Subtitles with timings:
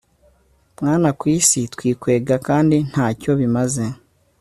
[0.79, 3.85] Mwana kwisi twikwega kandi ntacyo bimaze